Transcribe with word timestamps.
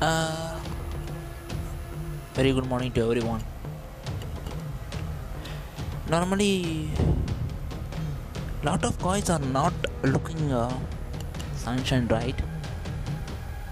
Uh, 0.00 0.58
very 2.32 2.52
good 2.52 2.66
morning 2.66 2.90
to 2.90 3.02
everyone. 3.02 3.42
Normally, 6.08 6.88
lot 8.64 8.82
of 8.82 8.98
guys 8.98 9.28
are 9.28 9.38
not 9.38 9.74
looking 10.02 10.52
uh, 10.52 10.72
sunshine 11.54 12.08
right 12.08 12.34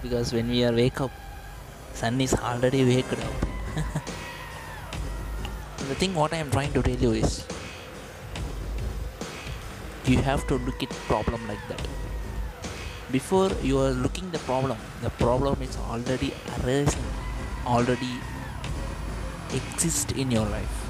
because 0.03 0.31
when 0.31 0.49
we 0.49 0.63
are 0.63 0.71
wake 0.71 1.01
up, 1.01 1.09
sun 1.95 2.21
is 2.21 2.35
already 2.35 2.85
waked 2.85 3.13
up. 3.13 3.33
the 5.79 5.95
thing 5.95 6.13
what 6.13 6.31
I 6.31 6.37
am 6.37 6.51
trying 6.51 6.71
to 6.73 6.83
tell 6.83 6.95
you 7.07 7.13
is, 7.13 7.43
you 10.05 10.19
have 10.19 10.45
to 10.45 10.57
look 10.59 10.83
at 10.83 10.89
problem 11.07 11.47
like 11.47 11.67
that 11.69 11.87
before 13.11 13.49
you 13.61 13.79
are 13.79 13.91
looking 13.91 14.29
the 14.31 14.39
problem. 14.39 14.77
The 15.01 15.09
problem 15.11 15.61
is 15.61 15.77
already 15.77 16.33
arising 16.57 17.03
already 17.65 18.13
exist 19.53 20.11
in 20.13 20.31
your 20.31 20.45
life. 20.45 20.85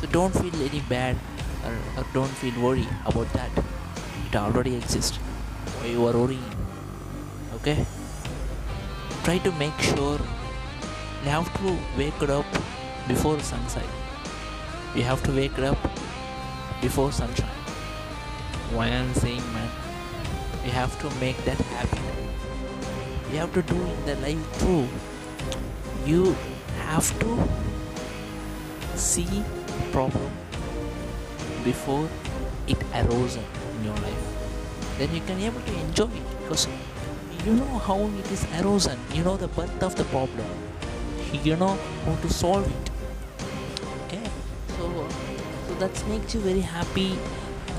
So 0.00 0.06
don't 0.06 0.32
feel 0.32 0.54
any 0.62 0.80
bad 0.88 1.16
or, 1.64 1.74
or 1.96 2.06
don't 2.12 2.34
feel 2.42 2.60
worry 2.62 2.86
about 3.06 3.32
that. 3.32 3.50
It 4.26 4.36
already 4.36 4.74
exists. 4.76 5.16
Why 5.78 5.88
you 5.88 6.06
are 6.06 6.16
worrying? 6.16 6.52
Okay? 7.56 7.84
Try 9.24 9.38
to 9.38 9.52
make 9.52 9.78
sure 9.78 10.18
you 11.22 11.30
have 11.30 11.52
to 11.58 11.76
wake 11.96 12.22
up 12.22 12.46
before 13.06 13.38
sunset. 13.40 13.84
You 14.94 15.02
have 15.02 15.22
to 15.24 15.32
wake 15.32 15.58
up 15.58 15.78
before 16.80 17.12
sunshine. 17.12 17.58
Why 18.72 18.86
i'm 18.86 19.12
saying 19.14 19.42
man 19.52 19.79
you 20.64 20.70
have 20.70 20.98
to 21.00 21.10
make 21.20 21.36
that 21.44 21.58
happen. 21.76 22.02
You 23.32 23.38
have 23.38 23.52
to 23.54 23.62
do 23.62 23.76
in 23.76 24.04
the 24.06 24.16
life 24.16 24.58
too 24.60 24.88
you 26.06 26.34
have 26.86 27.08
to 27.20 27.48
see 28.96 29.44
problem 29.92 30.32
before 31.64 32.08
it 32.66 32.78
arose 32.94 33.36
in 33.36 33.84
your 33.84 33.96
life. 33.96 34.24
Then 34.98 35.14
you 35.14 35.20
can 35.22 35.40
able 35.40 35.60
to 35.60 35.74
enjoy 35.80 36.04
it 36.04 36.40
because 36.40 36.66
you 37.44 37.52
know 37.54 37.78
how 37.78 37.98
it 38.18 38.30
is 38.32 38.46
arisen. 38.60 38.98
You 39.12 39.24
know 39.24 39.36
the 39.36 39.48
birth 39.48 39.82
of 39.82 39.94
the 39.94 40.04
problem. 40.04 40.46
You 41.32 41.56
know 41.56 41.78
how 42.04 42.14
to 42.16 42.28
solve 42.32 42.66
it. 42.66 42.90
Okay? 44.06 44.24
So 44.78 45.08
so 45.68 45.74
that 45.74 46.08
makes 46.08 46.34
you 46.34 46.40
very 46.40 46.60
happy 46.60 47.18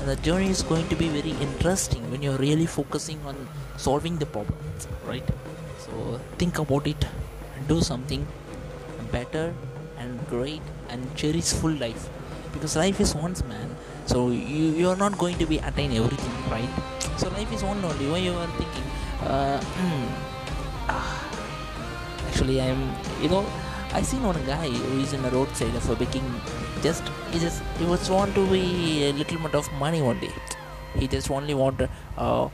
the 0.06 0.16
journey 0.16 0.50
is 0.50 0.62
going 0.62 0.88
to 0.88 0.96
be 0.96 1.08
very 1.08 1.34
interesting 1.46 2.10
when 2.10 2.22
you're 2.22 2.38
really 2.38 2.66
focusing 2.66 3.18
on 3.26 3.36
solving 3.76 4.18
the 4.18 4.26
problems 4.26 4.88
right? 5.06 5.28
So 5.78 6.20
think 6.38 6.58
about 6.58 6.86
it 6.86 7.04
and 7.56 7.68
do 7.68 7.80
something 7.80 8.26
better 9.10 9.54
and 9.98 10.28
great 10.28 10.62
and 10.88 11.14
cherish 11.16 11.52
full 11.52 11.72
life. 11.72 12.08
Because 12.52 12.76
life 12.76 13.00
is 13.00 13.14
once 13.14 13.42
man. 13.44 13.76
So 14.06 14.30
you 14.30 14.72
you're 14.80 14.96
not 14.96 15.18
going 15.18 15.38
to 15.38 15.46
be 15.46 15.58
attain 15.58 15.92
everything 15.92 16.50
right? 16.50 16.68
So 17.16 17.28
life 17.30 17.52
is 17.52 17.62
one 17.62 17.84
only 17.84 18.10
why 18.10 18.18
you 18.18 18.32
are 18.34 18.52
thinking 18.58 18.92
uh, 19.26 19.60
hmm, 19.60 20.04
ah, 20.88 21.22
actually 22.28 22.60
i'm 22.60 22.80
you 23.22 23.28
know 23.28 23.44
i 23.98 24.00
seen 24.00 24.22
one 24.22 24.42
guy 24.46 24.68
who 24.68 25.00
is 25.00 25.12
in 25.12 25.22
the 25.22 25.30
roadside 25.30 25.74
a 25.74 25.94
baking. 25.94 26.28
Just 26.82 27.04
he 27.30 27.38
just 27.38 27.62
he 27.78 27.84
was 27.84 28.08
want 28.08 28.34
to 28.34 28.46
be 28.50 29.04
a 29.08 29.12
little 29.12 29.38
bit 29.38 29.54
of 29.54 29.70
money 29.84 30.00
one 30.00 30.18
day. 30.18 30.32
He 30.94 31.06
just 31.06 31.30
only 31.30 31.54
want 31.54 31.82
uh, 32.16 32.48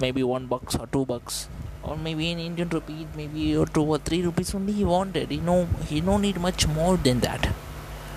maybe 0.00 0.22
one 0.22 0.46
bucks 0.46 0.76
or 0.76 0.86
two 0.86 1.04
bucks. 1.04 1.48
Or 1.82 1.96
maybe 1.96 2.30
in 2.30 2.38
indian 2.38 2.68
rupee 2.68 3.06
maybe 3.16 3.56
or 3.56 3.66
two 3.66 3.82
or 3.82 3.98
three 3.98 4.22
rupees 4.22 4.54
only 4.54 4.72
he 4.72 4.84
wanted. 4.84 5.32
You 5.32 5.40
know 5.40 5.68
he 5.88 6.00
no 6.00 6.18
need 6.18 6.40
much 6.40 6.68
more 6.68 6.96
than 6.96 7.20
that. 7.20 7.48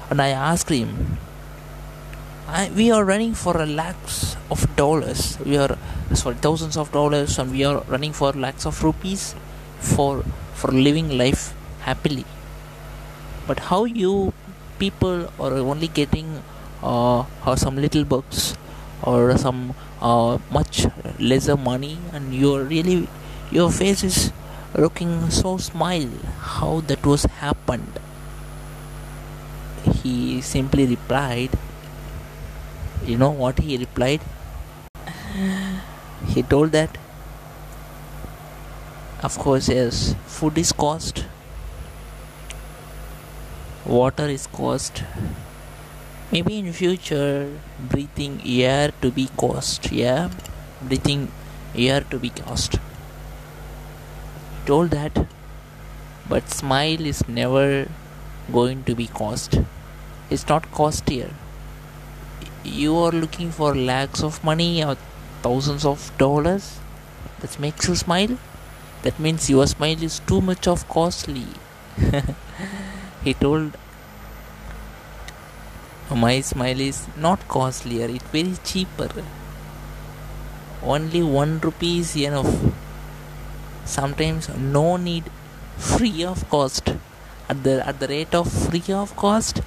And 0.09 0.21
i 0.21 0.29
asked 0.29 0.69
him 0.69 1.17
I, 2.47 2.71
we 2.75 2.89
are 2.91 3.03
running 3.05 3.33
for 3.35 3.61
a 3.61 3.65
lakhs 3.65 4.35
of 4.49 4.75
dollars. 4.75 5.37
We 5.45 5.57
are 5.57 5.77
sorry 6.15 6.35
thousands 6.35 6.77
of 6.77 6.91
dollars 6.91 7.37
and 7.37 7.51
we 7.51 7.63
are 7.63 7.81
running 7.87 8.13
for 8.13 8.31
lakhs 8.31 8.65
of 8.65 8.83
rupees 8.83 9.33
for 9.79 10.23
for 10.53 10.71
living 10.71 11.17
life 11.17 11.53
happily 11.81 12.25
but 13.49 13.59
how 13.67 13.83
you 13.85 14.31
people 14.77 15.21
are 15.39 15.53
only 15.73 15.87
getting 15.87 16.43
uh, 16.83 17.23
some 17.55 17.75
little 17.75 18.03
bucks 18.05 18.53
or 19.01 19.35
some 19.37 19.73
uh, 20.01 20.37
much 20.51 20.85
lesser 21.19 21.57
money 21.57 21.97
and 22.13 22.35
you're 22.41 22.63
really 22.63 23.07
your 23.49 23.71
face 23.71 24.03
is 24.03 24.31
looking 24.75 25.13
so 25.31 25.57
smile 25.57 26.11
how 26.49 26.81
that 26.81 27.03
was 27.03 27.23
happened? 27.45 27.99
He 30.03 30.41
simply 30.41 30.85
replied 30.85 31.57
you 33.03 33.17
know 33.17 33.31
what 33.31 33.57
he 33.57 33.77
replied? 33.77 34.21
He 36.27 36.43
told 36.43 36.71
that 36.73 36.99
of 39.23 39.39
course 39.39 39.69
yes 39.69 40.15
food 40.37 40.57
is 40.59 40.71
cost 40.71 41.25
water 43.97 44.27
is 44.37 44.45
cost 44.59 45.03
maybe 46.31 46.59
in 46.59 46.71
future 46.81 47.33
breathing 47.93 48.35
air 48.45 48.91
to 49.01 49.11
be 49.19 49.25
cost 49.43 49.91
yeah 49.91 50.29
breathing 50.81 51.25
air 51.87 52.01
to 52.13 52.19
be 52.27 52.31
cost 52.43 52.79
told 54.69 54.91
that 54.99 55.25
but 56.29 56.55
smile 56.61 57.11
is 57.13 57.27
never 57.41 57.67
going 58.59 58.83
to 58.89 58.95
be 59.03 59.07
cost 59.23 59.59
it's 60.29 60.47
not 60.47 60.71
cost 60.71 61.09
here. 61.09 61.31
You 62.63 62.95
are 62.97 63.11
looking 63.11 63.51
for 63.51 63.75
lakhs 63.75 64.21
of 64.21 64.43
money 64.43 64.83
or 64.83 64.95
thousands 65.41 65.85
of 65.85 66.11
dollars. 66.19 66.79
That 67.39 67.59
makes 67.59 67.87
you 67.87 67.95
smile. 67.95 68.37
That 69.01 69.19
means 69.19 69.49
your 69.49 69.65
smile 69.65 70.03
is 70.03 70.19
too 70.19 70.41
much 70.41 70.67
of 70.67 70.87
costly 70.87 71.47
he 73.23 73.33
told 73.33 73.77
my 76.11 76.41
smile 76.41 76.79
is 76.79 77.07
not 77.15 77.47
costlier 77.47 78.07
it's 78.09 78.23
very 78.25 78.55
cheaper. 78.63 79.09
Only 80.81 81.21
one 81.21 81.59
rupee 81.59 81.99
is 81.99 82.15
enough. 82.15 82.51
Sometimes 83.85 84.49
no 84.49 84.97
need. 84.97 85.25
Free 85.77 86.23
of 86.23 86.49
cost. 86.49 86.89
At 87.47 87.63
the 87.63 87.85
at 87.87 87.99
the 87.99 88.07
rate 88.07 88.33
of 88.33 88.51
free 88.51 88.93
of 88.93 89.15
cost 89.15 89.61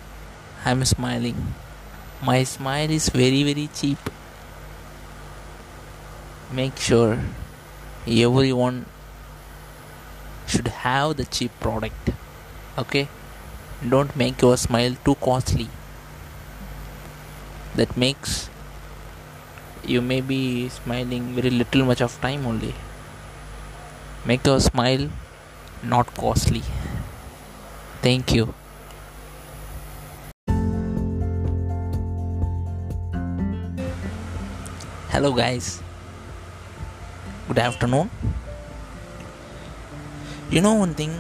i'm 0.65 0.85
smiling. 0.85 1.55
My 2.23 2.45
smile 2.45 2.91
is 2.91 3.09
very 3.09 3.43
very 3.43 3.69
cheap. 3.75 3.99
Make 6.53 6.77
sure 6.77 7.19
everyone 8.07 8.87
should 10.47 10.69
have 10.69 11.17
the 11.17 11.25
cheap 11.25 11.53
product 11.61 12.11
okay 12.79 13.09
don't 13.89 14.15
make 14.15 14.41
your 14.41 14.57
smile 14.57 14.95
too 15.05 15.15
costly. 15.17 15.69
That 17.75 17.97
makes 17.97 18.49
you 19.85 20.01
may 20.01 20.21
be 20.21 20.69
smiling 20.69 21.35
very 21.35 21.51
little 21.51 21.85
much 21.85 22.01
of 22.01 22.21
time 22.21 22.47
only. 22.47 22.75
Make 24.25 24.47
your 24.47 24.61
smile 24.61 25.09
not 25.83 26.15
costly. 26.15 26.63
Thank 28.03 28.33
you. 28.33 28.55
Hello 35.11 35.33
guys. 35.33 35.83
Good 37.49 37.59
afternoon. 37.59 38.11
You 40.51 40.61
know 40.61 40.75
one 40.75 40.95
thing 40.95 41.13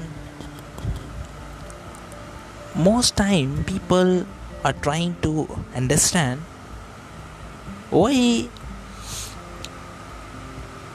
most 2.82 3.16
time 3.16 3.64
people 3.64 4.26
are 4.64 4.72
trying 4.86 5.14
to 5.22 5.46
understand 5.74 6.40
why 7.90 8.48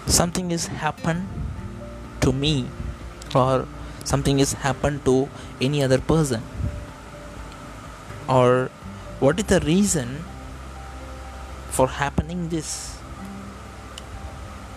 something 0.06 0.52
is 0.52 0.68
happened 0.84 1.28
to 2.20 2.34
me 2.34 2.68
or 3.34 3.68
something 4.04 4.40
is 4.40 4.54
happened 4.66 5.04
to 5.06 5.30
any 5.62 5.82
other 5.84 6.00
person 6.00 6.44
or 8.28 8.70
what 9.20 9.40
is 9.40 9.46
the 9.46 9.60
reason 9.62 10.24
for 11.70 11.88
happening 11.88 12.50
this. 12.50 12.98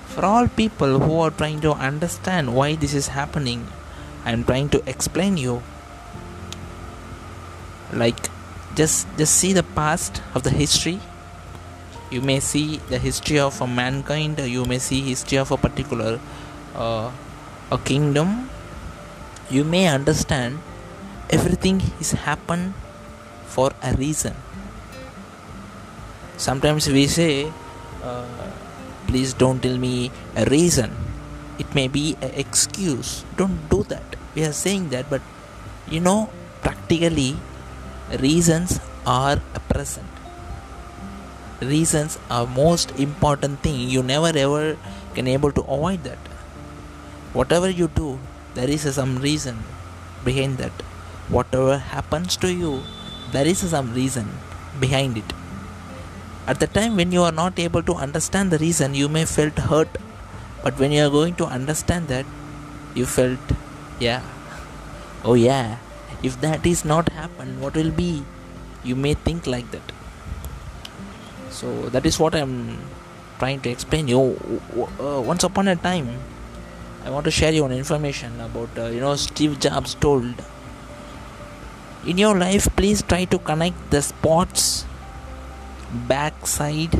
For 0.09 0.25
all 0.25 0.49
people 0.49 0.99
who 1.01 1.21
are 1.21 1.31
trying 1.31 1.61
to 1.63 1.73
understand 1.73 2.55
why 2.55 2.75
this 2.75 2.95
is 2.95 3.09
happening 3.09 3.67
i'm 4.25 4.45
trying 4.45 4.69
to 4.69 4.83
explain 4.87 5.37
you 5.37 5.63
like 7.93 8.29
just 8.75 9.07
just 9.19 9.35
see 9.37 9.53
the 9.53 9.63
past 9.63 10.23
of 10.35 10.43
the 10.43 10.51
history 10.51 11.01
you 12.11 12.21
may 12.21 12.41
see 12.41 12.79
the 12.89 12.99
history 12.99 13.39
of 13.39 13.61
a 13.61 13.67
mankind 13.67 14.39
you 14.41 14.65
may 14.65 14.79
see 14.79 15.01
history 15.01 15.39
of 15.39 15.51
a 15.51 15.57
particular 15.57 16.21
uh, 16.75 17.11
a 17.71 17.79
kingdom, 17.79 18.51
you 19.49 19.65
may 19.65 19.87
understand 19.87 20.59
everything 21.31 21.81
is 22.01 22.13
happened 22.13 22.75
for 23.47 23.73
a 23.83 23.95
reason. 23.95 24.35
Sometimes 26.37 26.89
we 26.89 27.07
say, 27.07 27.53
uh, 28.03 28.27
please 29.07 29.35
don't 29.35 29.63
tell 29.63 29.79
me 29.79 30.11
a 30.37 30.45
reason. 30.47 30.91
It 31.59 31.75
may 31.75 31.89
be 31.89 32.17
an 32.21 32.33
excuse. 32.35 33.25
Don't 33.37 33.69
do 33.69 33.85
that. 33.85 34.17
We 34.35 34.45
are 34.45 34.53
saying 34.53 34.91
that, 34.91 35.11
but 35.11 35.23
you 35.89 36.01
know, 36.01 36.31
practically, 36.63 37.37
reasons 38.19 38.81
are 39.07 39.37
present. 39.69 40.07
Reasons 41.61 42.19
are 42.31 42.47
most 42.47 42.99
important 42.99 43.61
thing. 43.61 43.89
You 43.89 44.03
never 44.03 44.33
ever 44.35 44.77
can 45.15 45.29
able 45.29 45.53
to 45.53 45.61
avoid 45.63 46.05
that. 46.05 46.19
Whatever 47.33 47.71
you 47.71 47.89
do 47.89 48.19
there 48.55 48.69
is 48.69 48.83
some 48.95 49.19
reason 49.19 49.59
behind 50.25 50.59
that. 50.59 50.73
Whatever 51.29 51.79
happens 51.79 52.37
to 52.39 52.53
you 52.53 52.83
there 53.33 53.47
is 53.47 53.59
some 53.59 53.95
reason 53.95 54.29
behind 54.81 55.17
it. 55.17 55.33
At 56.47 56.59
the 56.59 56.67
time 56.67 56.97
when 56.97 57.13
you 57.13 57.23
are 57.23 57.33
not 57.33 57.59
able 57.59 57.83
to 57.85 57.95
understand 57.95 58.51
the 58.51 58.59
reason 58.59 58.95
you 58.95 59.09
may 59.09 59.25
felt 59.25 59.57
hurt. 59.59 59.89
But 60.63 60.79
when 60.79 60.93
you 60.93 61.07
are 61.07 61.11
going 61.11 61.37
to 61.37 61.47
understand 61.47 62.09
that 62.09 62.27
you 62.95 63.07
felt 63.07 63.39
yeah. 64.01 64.23
Oh 65.25 65.35
yeah 65.35 65.79
if 66.23 66.41
that 66.41 66.67
is 66.67 66.85
not 66.85 67.09
happen 67.11 67.61
what 67.61 67.75
will 67.75 67.91
be? 67.91 68.25
You 68.83 68.97
may 68.97 69.15
think 69.15 69.47
like 69.47 69.71
that. 69.73 69.93
So 71.51 71.89
that 71.91 72.07
is 72.07 72.19
what 72.19 72.35
i'm 72.35 72.79
trying 73.39 73.61
to 73.61 73.71
explain. 73.71 74.09
You 74.09 74.21
uh, 75.01 75.21
once 75.21 75.45
upon 75.45 75.69
a 75.69 75.77
time 75.77 76.09
i 77.05 77.11
want 77.11 77.25
to 77.25 77.31
share 77.31 77.53
you 77.53 77.63
one 77.63 77.73
information 77.73 78.41
about 78.41 78.79
uh, 78.79 78.87
you 78.87 79.01
know 79.01 79.17
steve 79.17 79.59
jobs 79.59 79.95
told 79.95 80.43
in 82.07 82.19
your 82.19 82.37
life 82.37 82.69
please 82.77 83.03
try 83.03 83.25
to 83.25 83.39
connect 83.39 83.91
the 83.91 84.03
spots 84.03 84.85
backside 86.09 86.95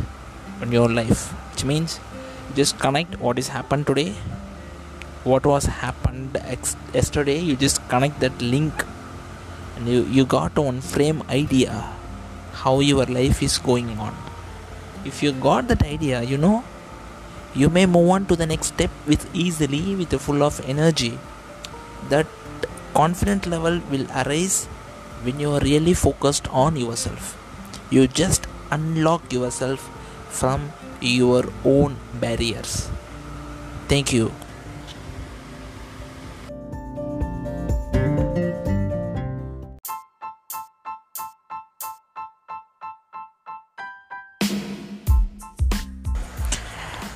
on 0.61 0.73
your 0.73 0.89
life. 0.89 1.33
Which 1.53 1.65
means 1.65 2.01
just 2.55 2.79
connect 2.79 3.21
what 3.21 3.39
is 3.39 3.49
happened 3.49 3.87
today 3.87 4.15
what 5.25 5.45
was 5.45 5.67
happened 5.67 6.37
ex- 6.41 6.77
yesterday 6.95 7.39
you 7.39 7.55
just 7.55 7.87
connect 7.89 8.19
that 8.21 8.41
link 8.41 8.73
and 9.81 9.89
you, 9.89 10.03
you 10.03 10.25
got 10.27 10.59
one 10.59 10.81
frame 10.81 11.23
idea 11.31 11.73
how 12.53 12.81
your 12.81 13.07
life 13.07 13.43
is 13.43 13.57
going 13.59 13.99
on. 13.99 14.15
If 15.05 15.23
you 15.23 15.33
got 15.33 15.69
that 15.69 15.83
idea 15.83 16.23
you 16.23 16.37
know 16.37 16.63
you 17.55 17.71
may 17.71 17.87
move 17.87 18.11
on 18.11 18.27
to 18.27 18.37
the 18.37 18.47
next 18.47 18.67
step 18.69 18.91
with 19.07 19.29
easily 19.35 19.97
with 19.97 20.13
a 20.13 20.19
full 20.19 20.43
of 20.43 20.61
energy. 20.69 21.19
That 22.11 22.27
confident 22.95 23.47
level 23.47 23.81
will 23.91 24.07
arise 24.15 24.67
when 25.23 25.41
you 25.41 25.53
are 25.53 25.61
really 25.61 25.95
focused 25.95 26.47
on 26.49 26.77
yourself. 26.77 27.37
You 27.91 28.07
just 28.07 28.47
unlock 28.71 29.33
yourself 29.33 29.91
from 30.29 30.73
your 31.01 31.45
own 31.65 31.97
barriers. 32.21 32.89
Thank 33.89 34.13
you 34.13 34.33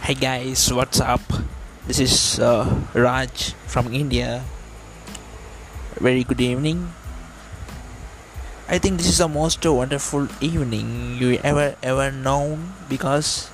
Hey 0.04 0.12
guys, 0.12 0.68
what's 0.68 1.00
up? 1.00 1.24
This 1.88 1.96
is 1.96 2.36
uh, 2.36 2.68
Raj 2.92 3.56
from 3.64 3.88
India. 3.88 4.44
Very 5.96 6.28
good 6.28 6.44
evening. 6.44 6.92
I 8.68 8.76
think 8.76 9.00
this 9.00 9.08
is 9.08 9.16
the 9.16 9.32
most 9.32 9.64
wonderful 9.64 10.28
evening 10.44 11.16
you 11.16 11.40
ever 11.40 11.80
ever 11.80 12.12
known 12.12 12.76
because 12.84 13.48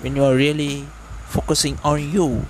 when 0.00 0.16
you 0.16 0.24
are 0.24 0.32
really 0.32 0.88
focusing 1.28 1.76
on 1.84 2.00
you, 2.00 2.48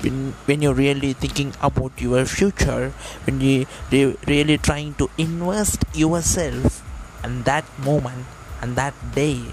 when 0.00 0.32
when 0.48 0.64
you're 0.64 0.72
really 0.72 1.12
thinking 1.12 1.52
about 1.60 1.92
your 2.00 2.24
future, 2.24 2.96
when 3.28 3.44
you 3.44 3.68
re- 3.92 4.16
really 4.24 4.56
trying 4.56 4.96
to 4.96 5.12
invest 5.20 5.84
yourself, 5.92 6.80
and 7.20 7.44
that 7.44 7.68
moment 7.76 8.24
and 8.64 8.80
that 8.80 8.96
day 9.12 9.52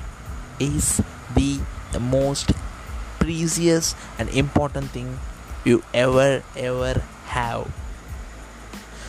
is 0.55 1.03
the 1.35 1.59
the 1.91 1.99
most 1.99 2.51
precious 3.19 3.95
and 4.17 4.29
important 4.29 4.91
thing 4.91 5.19
you 5.65 5.83
ever 5.93 6.43
ever 6.55 7.03
have. 7.35 7.67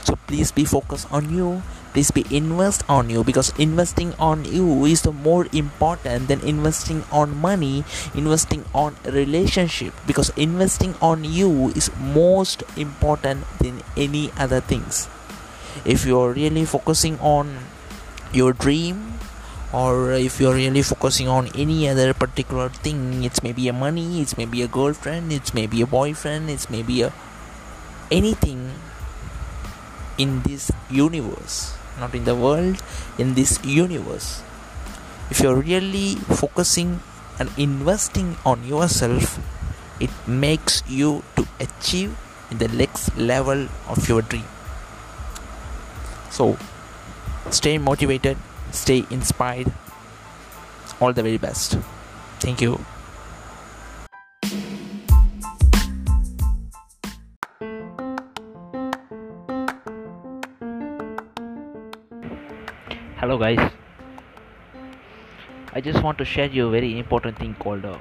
So 0.05 0.17
please 0.27 0.51
be 0.51 0.65
focused 0.65 1.07
on 1.13 1.31
you. 1.35 1.63
Please 1.93 2.11
be 2.11 2.23
invest 2.31 2.87
on 2.89 3.11
you 3.11 3.25
because 3.25 3.51
investing 3.59 4.15
on 4.15 4.45
you 4.47 4.87
is 4.87 5.03
the 5.03 5.11
more 5.11 5.47
important 5.53 6.29
than 6.29 6.39
investing 6.47 7.03
on 7.11 7.35
money 7.35 7.83
investing 8.15 8.65
on 8.73 8.95
relationship 9.05 9.93
because 10.07 10.31
investing 10.39 10.95
on 11.03 11.25
you 11.25 11.75
is 11.75 11.91
most 11.99 12.63
important 12.77 13.43
than 13.59 13.83
any 13.97 14.31
other 14.39 14.61
things. 14.61 15.09
If 15.85 16.07
you're 16.07 16.33
really 16.33 16.65
focusing 16.65 17.19
on 17.19 17.59
your 18.33 18.53
dream 18.53 19.19
or 19.73 20.13
if 20.13 20.41
you're 20.41 20.55
really 20.55 20.83
focusing 20.83 21.29
on 21.29 21.49
any 21.55 21.89
other 21.89 22.13
particular 22.13 22.69
thing 22.69 23.25
it's 23.25 23.43
maybe 23.43 23.69
a 23.69 23.73
money 23.73 24.21
it's 24.21 24.37
maybe 24.37 24.63
a 24.63 24.69
girlfriend 24.69 25.33
it's 25.33 25.55
maybe 25.55 25.81
a 25.81 25.87
boyfriend 25.87 26.51
it's 26.51 26.69
maybe 26.69 27.03
a 27.03 27.13
anything 28.11 28.73
in 30.19 30.43
this 30.43 30.73
universe 30.91 31.75
not 32.01 32.15
in 32.15 32.25
the 32.25 32.35
world 32.35 32.83
in 33.19 33.35
this 33.35 33.63
universe. 33.65 34.43
If 35.31 35.41
you're 35.41 35.61
really 35.61 36.17
focusing 36.41 37.01
and 37.39 37.51
investing 37.57 38.37
on 38.45 38.65
yourself 38.65 39.39
it 40.01 40.11
makes 40.27 40.83
you 40.89 41.23
to 41.37 41.47
achieve 41.61 42.17
the 42.51 42.69
next 42.69 43.17
level 43.17 43.69
of 43.87 44.09
your 44.09 44.23
dream. 44.23 44.49
So 46.31 46.57
stay 47.51 47.79
motivated 47.79 48.39
stay 48.73 49.05
inspired. 49.11 49.73
All 51.01 51.13
the 51.13 51.23
very 51.23 51.39
best. 51.39 51.79
Thank 52.41 52.61
you. 52.61 52.79
Hello, 63.17 63.39
guys. 63.39 63.73
I 65.73 65.81
just 65.81 66.03
want 66.03 66.19
to 66.19 66.25
share 66.25 66.47
you 66.47 66.69
a 66.69 66.71
very 66.71 66.99
important 66.99 67.39
thing 67.39 67.55
called 67.59 67.85
uh, 67.85 67.99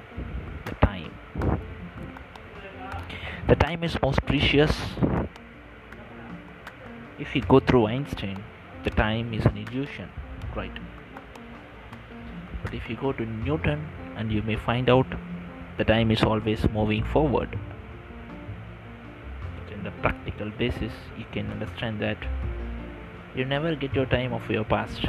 the 0.66 0.76
time. 0.86 1.12
The 3.48 3.56
time 3.56 3.84
is 3.84 4.02
most 4.02 4.26
precious. 4.26 4.72
If 7.20 7.36
you 7.36 7.42
go 7.42 7.60
through 7.60 7.88
Einstein, 7.88 8.44
the 8.84 8.90
time 8.92 9.34
is 9.34 9.46
an 9.46 9.58
illusion 9.58 10.10
right. 10.56 10.72
But 12.64 12.74
if 12.74 12.90
you 12.90 12.96
go 12.96 13.14
to 13.14 13.26
newton 13.26 13.88
and 14.16 14.32
you 14.32 14.42
may 14.42 14.56
find 14.56 14.90
out 14.90 15.08
the 15.78 15.86
time 15.86 16.12
is 16.12 16.24
always 16.24 16.68
moving 16.70 17.04
forward 17.06 17.58
but 19.56 19.74
in 19.74 19.84
the 19.84 19.92
practical 20.02 20.50
basis 20.58 20.92
you 21.18 21.26
can 21.32 21.50
understand 21.52 22.02
that 22.02 22.18
you 23.36 23.46
never 23.46 23.76
get 23.76 23.94
your 23.94 24.06
time 24.06 24.34
of 24.34 24.50
your 24.50 24.66
past 24.66 25.06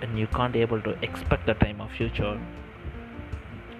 and 0.00 0.18
you 0.18 0.26
can't 0.28 0.56
able 0.56 0.80
to 0.82 0.90
expect 1.02 1.46
the 1.46 1.54
time 1.54 1.80
of 1.80 1.90
future. 1.92 2.40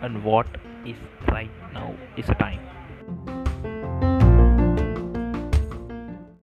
And 0.01 0.23
what 0.25 0.47
is 0.85 0.97
right 1.29 1.51
now 1.73 1.95
is 2.17 2.29
a 2.29 2.35
time 2.35 2.68